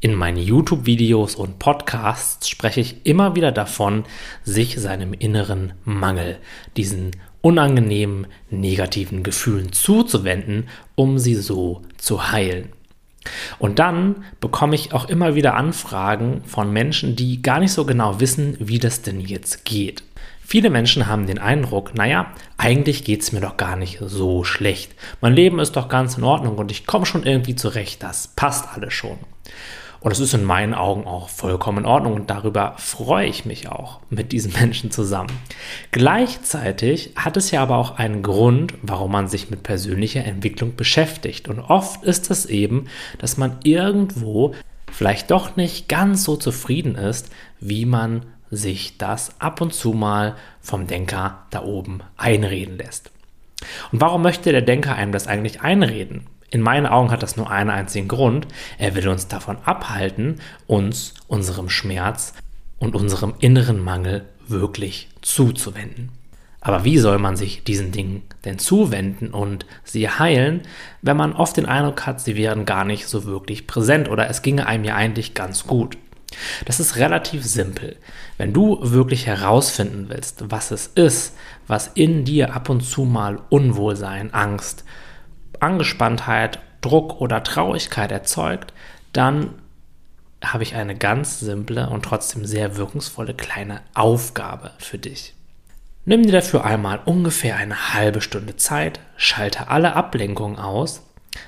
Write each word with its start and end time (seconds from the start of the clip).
In 0.00 0.14
meinen 0.14 0.38
YouTube-Videos 0.38 1.34
und 1.34 1.58
Podcasts 1.58 2.48
spreche 2.48 2.80
ich 2.80 3.04
immer 3.04 3.34
wieder 3.34 3.50
davon, 3.50 4.04
sich 4.44 4.78
seinem 4.78 5.12
inneren 5.12 5.72
Mangel, 5.84 6.38
diesen 6.76 7.16
unangenehmen, 7.40 8.28
negativen 8.48 9.24
Gefühlen 9.24 9.72
zuzuwenden, 9.72 10.68
um 10.94 11.18
sie 11.18 11.34
so 11.34 11.82
zu 11.96 12.30
heilen. 12.30 12.68
Und 13.58 13.80
dann 13.80 14.24
bekomme 14.40 14.76
ich 14.76 14.92
auch 14.92 15.08
immer 15.08 15.34
wieder 15.34 15.56
Anfragen 15.56 16.42
von 16.46 16.72
Menschen, 16.72 17.16
die 17.16 17.42
gar 17.42 17.58
nicht 17.58 17.72
so 17.72 17.84
genau 17.84 18.20
wissen, 18.20 18.56
wie 18.60 18.78
das 18.78 19.02
denn 19.02 19.20
jetzt 19.20 19.64
geht. 19.64 20.04
Viele 20.40 20.70
Menschen 20.70 21.08
haben 21.08 21.26
den 21.26 21.40
Eindruck, 21.40 21.96
naja, 21.96 22.32
eigentlich 22.56 23.02
geht 23.02 23.22
es 23.22 23.32
mir 23.32 23.40
doch 23.40 23.56
gar 23.56 23.74
nicht 23.74 23.98
so 24.00 24.44
schlecht. 24.44 24.94
Mein 25.20 25.34
Leben 25.34 25.58
ist 25.58 25.72
doch 25.72 25.88
ganz 25.88 26.16
in 26.16 26.24
Ordnung 26.24 26.56
und 26.56 26.70
ich 26.70 26.86
komme 26.86 27.04
schon 27.04 27.24
irgendwie 27.24 27.56
zurecht, 27.56 28.04
das 28.04 28.28
passt 28.28 28.68
alles 28.72 28.94
schon. 28.94 29.18
Und 30.00 30.12
es 30.12 30.20
ist 30.20 30.34
in 30.34 30.44
meinen 30.44 30.74
Augen 30.74 31.06
auch 31.06 31.28
vollkommen 31.28 31.78
in 31.78 31.86
Ordnung 31.86 32.14
und 32.14 32.30
darüber 32.30 32.74
freue 32.76 33.26
ich 33.26 33.44
mich 33.44 33.68
auch 33.68 34.00
mit 34.10 34.32
diesen 34.32 34.52
Menschen 34.60 34.90
zusammen. 34.90 35.32
Gleichzeitig 35.90 37.12
hat 37.16 37.36
es 37.36 37.50
ja 37.50 37.62
aber 37.62 37.76
auch 37.76 37.98
einen 37.98 38.22
Grund, 38.22 38.74
warum 38.82 39.12
man 39.12 39.28
sich 39.28 39.50
mit 39.50 39.62
persönlicher 39.62 40.24
Entwicklung 40.24 40.76
beschäftigt. 40.76 41.48
Und 41.48 41.60
oft 41.60 42.04
ist 42.04 42.30
es 42.30 42.46
eben, 42.46 42.86
dass 43.18 43.36
man 43.36 43.56
irgendwo 43.64 44.54
vielleicht 44.92 45.30
doch 45.30 45.56
nicht 45.56 45.88
ganz 45.88 46.24
so 46.24 46.36
zufrieden 46.36 46.94
ist, 46.94 47.30
wie 47.60 47.84
man 47.84 48.24
sich 48.50 48.98
das 48.98 49.40
ab 49.40 49.60
und 49.60 49.74
zu 49.74 49.92
mal 49.92 50.36
vom 50.60 50.86
Denker 50.86 51.46
da 51.50 51.62
oben 51.62 52.00
einreden 52.16 52.78
lässt. 52.78 53.10
Und 53.92 54.00
warum 54.00 54.22
möchte 54.22 54.52
der 54.52 54.62
Denker 54.62 54.94
einem 54.94 55.12
das 55.12 55.26
eigentlich 55.26 55.60
einreden? 55.60 56.26
In 56.50 56.62
meinen 56.62 56.86
Augen 56.86 57.10
hat 57.10 57.22
das 57.22 57.36
nur 57.36 57.50
einen 57.50 57.70
einzigen 57.70 58.08
Grund. 58.08 58.46
Er 58.78 58.94
will 58.94 59.08
uns 59.08 59.28
davon 59.28 59.58
abhalten, 59.64 60.40
uns 60.66 61.14
unserem 61.26 61.68
Schmerz 61.68 62.32
und 62.78 62.94
unserem 62.94 63.34
inneren 63.38 63.82
Mangel 63.82 64.24
wirklich 64.46 65.08
zuzuwenden. 65.20 66.10
Aber 66.60 66.84
wie 66.84 66.98
soll 66.98 67.18
man 67.18 67.36
sich 67.36 67.62
diesen 67.64 67.92
Dingen 67.92 68.22
denn 68.44 68.58
zuwenden 68.58 69.28
und 69.28 69.64
sie 69.84 70.08
heilen, 70.08 70.62
wenn 71.02 71.16
man 71.16 71.32
oft 71.32 71.56
den 71.56 71.66
Eindruck 71.66 72.04
hat, 72.06 72.20
sie 72.20 72.36
wären 72.36 72.64
gar 72.64 72.84
nicht 72.84 73.06
so 73.06 73.24
wirklich 73.24 73.66
präsent 73.66 74.08
oder 74.08 74.28
es 74.28 74.42
ginge 74.42 74.66
einem 74.66 74.84
ja 74.84 74.96
eigentlich 74.96 75.34
ganz 75.34 75.66
gut? 75.66 75.96
Das 76.66 76.80
ist 76.80 76.96
relativ 76.96 77.44
simpel. 77.44 77.96
Wenn 78.36 78.52
du 78.52 78.78
wirklich 78.82 79.26
herausfinden 79.26 80.06
willst, 80.08 80.50
was 80.50 80.70
es 80.70 80.88
ist, 80.88 81.34
was 81.66 81.90
in 81.94 82.24
dir 82.24 82.54
ab 82.54 82.68
und 82.68 82.82
zu 82.82 83.02
mal 83.02 83.40
Unwohlsein, 83.48 84.34
Angst, 84.34 84.84
Angespanntheit, 85.60 86.58
Druck 86.80 87.20
oder 87.20 87.42
Traurigkeit 87.42 88.12
erzeugt, 88.12 88.72
dann 89.12 89.54
habe 90.44 90.62
ich 90.62 90.74
eine 90.74 90.96
ganz 90.96 91.40
simple 91.40 91.90
und 91.90 92.04
trotzdem 92.04 92.44
sehr 92.44 92.76
wirkungsvolle 92.76 93.34
kleine 93.34 93.80
Aufgabe 93.94 94.70
für 94.78 94.98
dich. 94.98 95.34
Nimm 96.04 96.22
dir 96.22 96.32
dafür 96.32 96.64
einmal 96.64 97.00
ungefähr 97.04 97.56
eine 97.56 97.92
halbe 97.92 98.20
Stunde 98.20 98.56
Zeit, 98.56 99.00
schalte 99.16 99.68
alle 99.68 99.94
Ablenkungen 99.94 100.58
aus, 100.58 101.02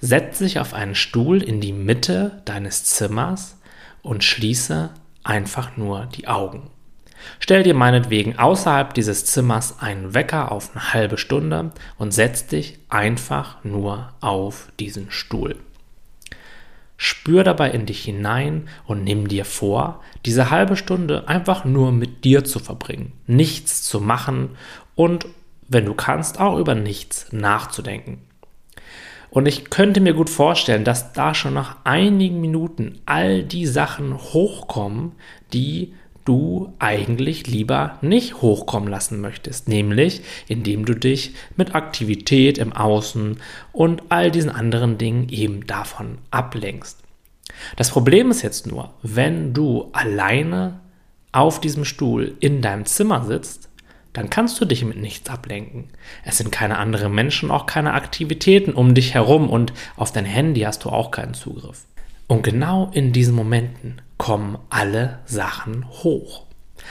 setz 0.00 0.38
dich 0.38 0.58
auf 0.58 0.74
einen 0.74 0.94
Stuhl 0.94 1.42
in 1.42 1.60
die 1.60 1.72
Mitte 1.72 2.42
deines 2.44 2.84
Zimmers 2.84 3.56
und 4.02 4.24
schließe 4.24 4.90
einfach 5.24 5.76
nur 5.76 6.06
die 6.06 6.28
Augen. 6.28 6.68
Stell 7.38 7.62
dir 7.62 7.74
meinetwegen 7.74 8.38
außerhalb 8.38 8.94
dieses 8.94 9.24
Zimmers 9.24 9.80
einen 9.80 10.14
Wecker 10.14 10.52
auf 10.52 10.70
eine 10.72 10.92
halbe 10.92 11.18
Stunde 11.18 11.72
und 11.98 12.12
setz 12.12 12.46
dich 12.46 12.78
einfach 12.88 13.62
nur 13.64 14.12
auf 14.20 14.68
diesen 14.78 15.10
Stuhl. 15.10 15.56
Spür 16.96 17.42
dabei 17.42 17.70
in 17.70 17.84
dich 17.84 18.04
hinein 18.04 18.68
und 18.86 19.02
nimm 19.02 19.26
dir 19.26 19.44
vor, 19.44 20.02
diese 20.24 20.50
halbe 20.50 20.76
Stunde 20.76 21.26
einfach 21.26 21.64
nur 21.64 21.90
mit 21.90 22.24
dir 22.24 22.44
zu 22.44 22.60
verbringen, 22.60 23.12
nichts 23.26 23.82
zu 23.82 24.00
machen 24.00 24.50
und, 24.94 25.26
wenn 25.68 25.84
du 25.84 25.94
kannst, 25.94 26.38
auch 26.38 26.58
über 26.58 26.76
nichts 26.76 27.32
nachzudenken. 27.32 28.20
Und 29.30 29.46
ich 29.46 29.70
könnte 29.70 30.00
mir 30.00 30.12
gut 30.12 30.28
vorstellen, 30.28 30.84
dass 30.84 31.14
da 31.14 31.34
schon 31.34 31.54
nach 31.54 31.78
einigen 31.84 32.40
Minuten 32.42 33.00
all 33.06 33.42
die 33.42 33.66
Sachen 33.66 34.14
hochkommen, 34.16 35.12
die 35.54 35.94
du 36.24 36.72
eigentlich 36.78 37.46
lieber 37.46 37.98
nicht 38.00 38.42
hochkommen 38.42 38.88
lassen 38.88 39.20
möchtest, 39.20 39.68
nämlich 39.68 40.22
indem 40.48 40.84
du 40.84 40.94
dich 40.94 41.34
mit 41.56 41.74
Aktivität 41.74 42.58
im 42.58 42.72
Außen 42.72 43.38
und 43.72 44.02
all 44.08 44.30
diesen 44.30 44.50
anderen 44.50 44.98
Dingen 44.98 45.28
eben 45.28 45.66
davon 45.66 46.18
ablenkst. 46.30 46.98
Das 47.76 47.90
Problem 47.90 48.30
ist 48.30 48.42
jetzt 48.42 48.66
nur, 48.66 48.94
wenn 49.02 49.52
du 49.52 49.90
alleine 49.92 50.80
auf 51.32 51.60
diesem 51.60 51.84
Stuhl 51.84 52.36
in 52.40 52.62
deinem 52.62 52.86
Zimmer 52.86 53.24
sitzt, 53.24 53.68
dann 54.12 54.28
kannst 54.28 54.60
du 54.60 54.66
dich 54.66 54.84
mit 54.84 54.98
nichts 54.98 55.30
ablenken. 55.30 55.88
Es 56.24 56.36
sind 56.36 56.52
keine 56.52 56.78
anderen 56.78 57.14
Menschen, 57.14 57.50
auch 57.50 57.64
keine 57.64 57.94
Aktivitäten 57.94 58.74
um 58.74 58.94
dich 58.94 59.14
herum 59.14 59.48
und 59.48 59.72
auf 59.96 60.12
dein 60.12 60.26
Handy 60.26 60.60
hast 60.60 60.84
du 60.84 60.90
auch 60.90 61.10
keinen 61.10 61.34
Zugriff. 61.34 61.86
Und 62.32 62.44
genau 62.44 62.90
in 62.94 63.12
diesen 63.12 63.34
Momenten 63.34 64.00
kommen 64.16 64.56
alle 64.70 65.18
Sachen 65.26 65.84
hoch. 65.90 66.46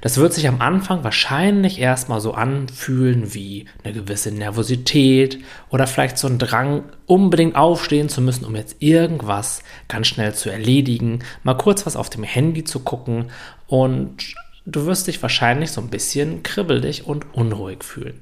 Das 0.00 0.18
wird 0.18 0.32
sich 0.32 0.46
am 0.46 0.60
Anfang 0.60 1.02
wahrscheinlich 1.02 1.80
erstmal 1.80 2.20
so 2.20 2.34
anfühlen 2.34 3.34
wie 3.34 3.64
eine 3.82 3.94
gewisse 3.94 4.30
Nervosität 4.30 5.40
oder 5.70 5.88
vielleicht 5.88 6.18
so 6.18 6.28
ein 6.28 6.38
Drang, 6.38 6.84
unbedingt 7.06 7.56
aufstehen 7.56 8.08
zu 8.08 8.20
müssen, 8.20 8.44
um 8.44 8.54
jetzt 8.54 8.76
irgendwas 8.78 9.64
ganz 9.88 10.06
schnell 10.06 10.34
zu 10.34 10.50
erledigen, 10.50 11.24
mal 11.42 11.54
kurz 11.54 11.84
was 11.84 11.96
auf 11.96 12.10
dem 12.10 12.22
Handy 12.22 12.62
zu 12.62 12.78
gucken 12.78 13.32
und 13.66 14.36
du 14.66 14.86
wirst 14.86 15.08
dich 15.08 15.20
wahrscheinlich 15.20 15.72
so 15.72 15.80
ein 15.80 15.90
bisschen 15.90 16.44
kribbelig 16.44 17.08
und 17.08 17.34
unruhig 17.34 17.82
fühlen. 17.82 18.20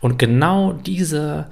Und 0.00 0.18
genau 0.18 0.72
diese 0.72 1.50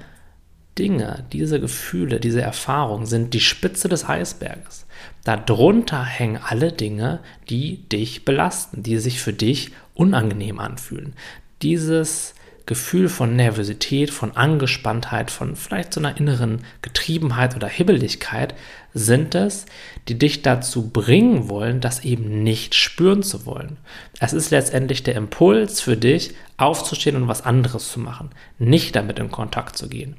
Dinge, 0.77 1.25
diese 1.33 1.59
Gefühle, 1.59 2.19
diese 2.19 2.41
Erfahrungen 2.41 3.05
sind 3.05 3.33
die 3.33 3.39
Spitze 3.39 3.89
des 3.89 4.07
Eisberges. 4.07 4.85
Darunter 5.23 6.03
hängen 6.03 6.39
alle 6.43 6.71
Dinge, 6.71 7.19
die 7.49 7.87
dich 7.89 8.25
belasten, 8.25 8.83
die 8.83 8.97
sich 8.97 9.19
für 9.19 9.33
dich 9.33 9.71
unangenehm 9.93 10.59
anfühlen. 10.59 11.13
Dieses 11.61 12.33
Gefühl 12.67 13.07
von 13.07 13.35
Nervosität, 13.35 14.11
von 14.11 14.35
Angespanntheit, 14.35 15.31
von 15.31 15.55
vielleicht 15.55 15.93
so 15.93 16.01
einer 16.01 16.17
inneren 16.17 16.59
Getriebenheit 16.81 17.55
oder 17.55 17.67
Hibbeligkeit 17.67 18.53
sind 18.93 19.35
es, 19.35 19.65
die 20.09 20.19
dich 20.19 20.41
dazu 20.41 20.89
bringen 20.89 21.49
wollen, 21.49 21.79
das 21.79 22.03
eben 22.03 22.43
nicht 22.43 22.75
spüren 22.75 23.23
zu 23.23 23.45
wollen. 23.45 23.77
Es 24.19 24.33
ist 24.33 24.51
letztendlich 24.51 25.01
der 25.03 25.15
Impuls 25.15 25.79
für 25.79 25.95
dich, 25.95 26.33
aufzustehen 26.57 27.15
und 27.15 27.27
was 27.29 27.43
anderes 27.43 27.89
zu 27.91 28.01
machen, 28.01 28.31
nicht 28.59 28.95
damit 28.95 29.17
in 29.17 29.31
Kontakt 29.31 29.77
zu 29.77 29.87
gehen. 29.87 30.17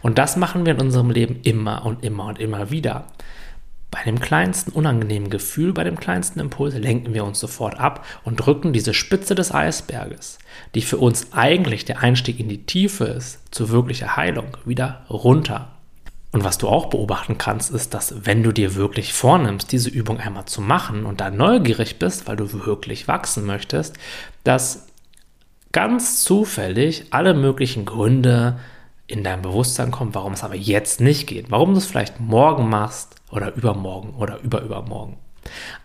Und 0.00 0.18
das 0.18 0.36
machen 0.36 0.66
wir 0.66 0.74
in 0.74 0.80
unserem 0.80 1.10
Leben 1.10 1.40
immer 1.42 1.84
und 1.86 2.04
immer 2.04 2.26
und 2.26 2.38
immer 2.38 2.70
wieder. 2.70 3.06
Bei 3.90 4.02
dem 4.04 4.20
kleinsten 4.20 4.72
unangenehmen 4.72 5.28
Gefühl, 5.28 5.74
bei 5.74 5.84
dem 5.84 6.00
kleinsten 6.00 6.40
Impuls 6.40 6.74
lenken 6.74 7.12
wir 7.12 7.24
uns 7.24 7.38
sofort 7.38 7.78
ab 7.78 8.06
und 8.24 8.36
drücken 8.36 8.72
diese 8.72 8.94
Spitze 8.94 9.34
des 9.34 9.52
Eisberges, 9.52 10.38
die 10.74 10.80
für 10.80 10.96
uns 10.96 11.32
eigentlich 11.32 11.84
der 11.84 12.00
Einstieg 12.00 12.40
in 12.40 12.48
die 12.48 12.64
Tiefe 12.64 13.04
ist, 13.04 13.40
zu 13.50 13.68
wirklicher 13.68 14.16
Heilung, 14.16 14.56
wieder 14.64 15.04
runter. 15.10 15.72
Und 16.32 16.42
was 16.42 16.56
du 16.56 16.68
auch 16.68 16.86
beobachten 16.86 17.36
kannst, 17.36 17.70
ist, 17.70 17.92
dass 17.92 18.24
wenn 18.24 18.42
du 18.42 18.52
dir 18.52 18.74
wirklich 18.74 19.12
vornimmst, 19.12 19.70
diese 19.70 19.90
Übung 19.90 20.18
einmal 20.18 20.46
zu 20.46 20.62
machen 20.62 21.04
und 21.04 21.20
da 21.20 21.30
neugierig 21.30 21.98
bist, 21.98 22.26
weil 22.26 22.36
du 22.36 22.50
wirklich 22.64 23.06
wachsen 23.06 23.44
möchtest, 23.44 23.98
dass 24.42 24.86
ganz 25.72 26.24
zufällig 26.24 27.04
alle 27.10 27.34
möglichen 27.34 27.84
Gründe, 27.84 28.58
in 29.06 29.24
dein 29.24 29.42
Bewusstsein 29.42 29.90
kommt, 29.90 30.14
warum 30.14 30.32
es 30.32 30.44
aber 30.44 30.54
jetzt 30.54 31.00
nicht 31.00 31.26
geht, 31.26 31.50
warum 31.50 31.72
du 31.72 31.78
es 31.78 31.86
vielleicht 31.86 32.20
morgen 32.20 32.68
machst 32.68 33.16
oder 33.30 33.54
übermorgen 33.54 34.14
oder 34.14 34.40
überübermorgen. 34.40 35.16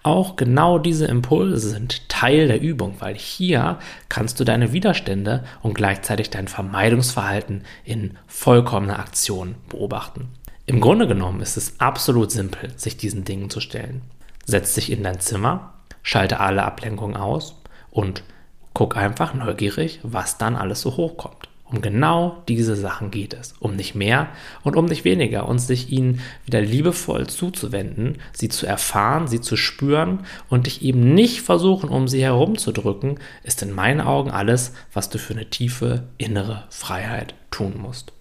Auch 0.04 0.36
genau 0.36 0.78
diese 0.78 1.08
Impulse 1.08 1.70
sind 1.70 2.08
Teil 2.10 2.48
der 2.48 2.62
Übung, 2.62 2.96
weil 3.00 3.16
hier 3.16 3.80
kannst 4.08 4.40
du 4.40 4.44
deine 4.44 4.72
Widerstände 4.72 5.44
und 5.62 5.74
gleichzeitig 5.74 6.30
dein 6.30 6.48
Vermeidungsverhalten 6.48 7.64
in 7.84 8.18
vollkommener 8.28 9.00
Aktion 9.00 9.56
beobachten. 9.70 10.30
Im 10.66 10.82
Grunde 10.82 11.08
genommen 11.08 11.42
ist 11.42 11.58
es 11.58 11.80
absolut 11.80 12.32
simpel, 12.32 12.72
sich 12.78 12.98
diesen 12.98 13.24
Dingen 13.24 13.50
zu 13.50 13.60
stellen. 13.60 14.02
Setz 14.46 14.76
dich 14.76 14.92
in 14.92 15.04
dein 15.04 15.20
Zimmer, 15.20 15.74
schalte 16.04 16.40
alle 16.40 16.64
Ablenkungen 16.64 17.18
aus 17.18 17.56
und 17.90 18.24
guck 18.74 18.96
einfach 18.96 19.34
neugierig, 19.34 20.00
was 20.04 20.38
dann 20.38 20.56
alles 20.56 20.82
so 20.82 20.98
hochkommt. 20.98 21.50
Um 21.70 21.82
genau 21.82 22.44
diese 22.48 22.76
Sachen 22.76 23.12
geht 23.12 23.34
es. 23.34 23.54
Um 23.60 23.76
nicht 23.76 23.94
mehr 23.94 24.30
und 24.64 24.76
um 24.76 24.86
nicht 24.86 25.04
weniger. 25.04 25.48
Und 25.48 25.60
sich 25.60 25.92
ihnen 25.92 26.22
wieder 26.46 26.62
liebevoll 26.62 27.28
zuzuwenden, 27.28 28.20
sie 28.32 28.50
zu 28.50 28.66
erfahren, 28.66 29.28
sie 29.28 29.42
zu 29.42 29.58
spüren 29.58 30.22
und 30.50 30.66
dich 30.66 30.82
eben 30.82 31.14
nicht 31.14 31.42
versuchen, 31.42 31.90
um 31.90 32.08
sie 32.08 32.24
herumzudrücken, 32.24 33.20
ist 33.44 33.62
in 33.62 33.74
meinen 33.74 34.02
Augen 34.02 34.32
alles, 34.32 34.74
was 34.94 35.10
du 35.10 35.20
für 35.20 35.34
eine 35.34 35.50
tiefe 35.50 36.04
innere 36.18 36.64
Freiheit 36.70 37.36
tun 37.52 37.74
musst. 37.78 38.14